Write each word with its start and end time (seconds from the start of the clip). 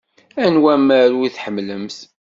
Anwa 0.45 0.69
amaru 0.77 1.17
i 1.27 1.29
tḥemmlemt? 1.35 1.97